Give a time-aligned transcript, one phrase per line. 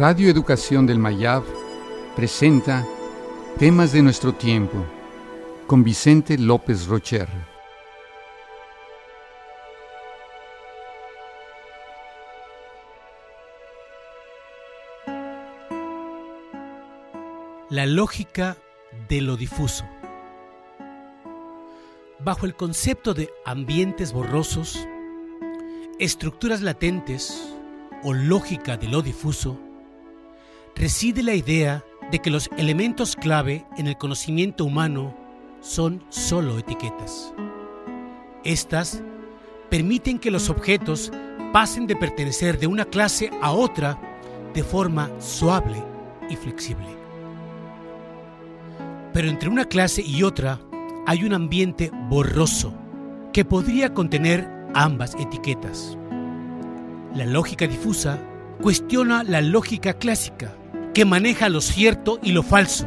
[0.00, 1.44] Radio Educación del Mayab
[2.16, 2.86] presenta
[3.58, 4.82] Temas de nuestro tiempo
[5.66, 7.28] con Vicente López Rocher.
[17.68, 18.56] La lógica
[19.06, 19.84] de lo difuso.
[22.20, 24.88] Bajo el concepto de ambientes borrosos,
[25.98, 27.54] estructuras latentes
[28.02, 29.60] o lógica de lo difuso,
[30.74, 35.14] reside la idea de que los elementos clave en el conocimiento humano
[35.60, 37.32] son solo etiquetas.
[38.44, 39.02] Estas
[39.68, 41.12] permiten que los objetos
[41.52, 43.98] pasen de pertenecer de una clase a otra
[44.54, 45.82] de forma suave
[46.28, 46.86] y flexible.
[49.12, 50.60] Pero entre una clase y otra
[51.06, 52.72] hay un ambiente borroso
[53.32, 55.96] que podría contener ambas etiquetas.
[57.14, 58.18] La lógica difusa
[58.60, 60.54] cuestiona la lógica clásica,
[60.94, 62.86] que maneja lo cierto y lo falso,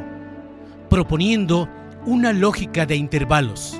[0.89, 1.69] proponiendo
[2.05, 3.79] una lógica de intervalos.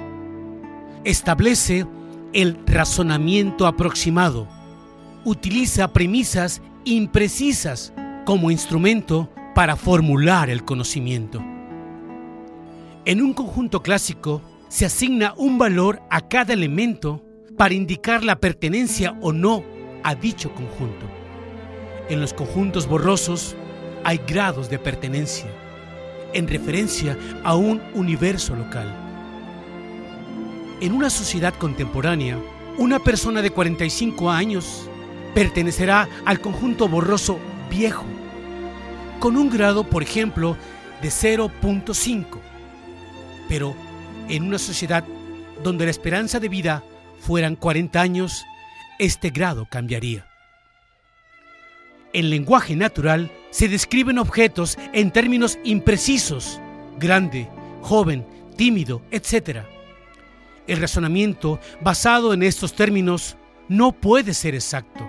[1.03, 1.85] Establece
[2.31, 4.47] el razonamiento aproximado,
[5.25, 7.93] utiliza premisas imprecisas
[8.25, 11.43] como instrumento para formular el conocimiento.
[13.05, 17.21] En un conjunto clásico se asigna un valor a cada elemento
[17.57, 19.63] para indicar la pertenencia o no
[20.03, 21.05] a dicho conjunto.
[22.09, 23.55] En los conjuntos borrosos
[24.03, 25.47] hay grados de pertenencia
[26.33, 28.91] en referencia a un universo local.
[30.81, 32.37] En una sociedad contemporánea,
[32.77, 34.89] una persona de 45 años
[35.35, 37.37] pertenecerá al conjunto borroso
[37.69, 38.05] viejo,
[39.19, 40.57] con un grado, por ejemplo,
[41.01, 42.53] de 0.5
[43.47, 43.75] pero
[44.29, 45.03] en una sociedad
[45.63, 46.83] donde la esperanza de vida
[47.19, 48.45] fueran 40 años,
[48.99, 50.27] este grado cambiaría.
[52.13, 56.59] En lenguaje natural se describen objetos en términos imprecisos,
[56.97, 57.47] grande,
[57.81, 58.25] joven,
[58.57, 59.59] tímido, etc.
[60.65, 63.37] El razonamiento basado en estos términos
[63.69, 65.07] no puede ser exacto,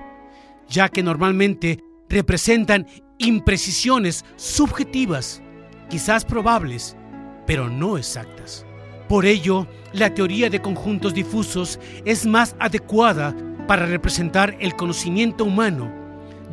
[0.69, 2.87] ya que normalmente representan
[3.17, 5.41] imprecisiones subjetivas,
[5.89, 6.99] quizás probables,
[7.47, 8.67] pero no exactas.
[9.09, 13.35] Por ello, la teoría de conjuntos difusos es más adecuada
[13.67, 16.04] para representar el conocimiento humano,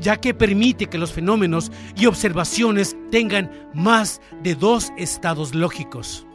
[0.02, 6.26] ya que permite que los fenómenos y observaciones tengan más de dos estados lógicos.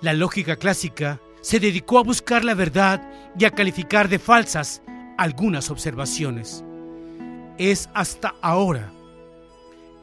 [0.00, 4.82] La lógica clásica se dedicó a buscar la verdad y a calificar de falsas
[5.16, 6.64] algunas observaciones.
[7.58, 8.92] Es hasta ahora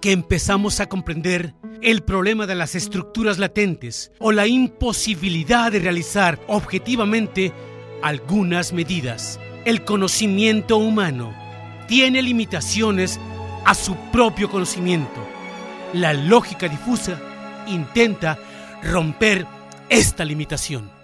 [0.02, 6.40] que empezamos a comprender el problema de las estructuras latentes o la imposibilidad de realizar
[6.48, 7.54] objetivamente
[8.02, 9.40] algunas medidas.
[9.64, 11.45] El conocimiento humano
[11.88, 13.19] tiene limitaciones
[13.66, 15.25] a su propio conocimiento.
[15.94, 17.19] La lógica difusa
[17.68, 18.38] intenta
[18.84, 19.46] romper
[19.90, 20.95] esta limitación.